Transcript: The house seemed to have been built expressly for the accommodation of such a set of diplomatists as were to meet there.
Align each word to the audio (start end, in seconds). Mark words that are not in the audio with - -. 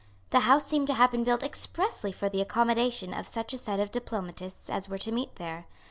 The 0.31 0.39
house 0.39 0.65
seemed 0.65 0.87
to 0.87 0.95
have 0.95 1.11
been 1.11 1.23
built 1.23 1.43
expressly 1.43 2.11
for 2.11 2.27
the 2.27 2.41
accommodation 2.41 3.13
of 3.13 3.27
such 3.27 3.53
a 3.53 3.57
set 3.59 3.79
of 3.79 3.91
diplomatists 3.91 4.67
as 4.67 4.89
were 4.89 4.97
to 4.97 5.11
meet 5.11 5.35
there. 5.35 5.67